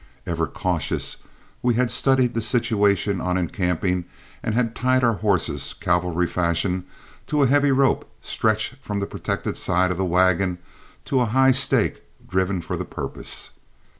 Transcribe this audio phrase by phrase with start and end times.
[0.25, 1.17] Ever cautious,
[1.61, 4.05] we had studied the situation on encamping,
[4.41, 6.85] and had tied our horses, cavalry fashion,
[7.27, 10.57] to a heavy rope stretched from the protected side of the wagon
[11.05, 13.51] to a high stake driven for the purpose.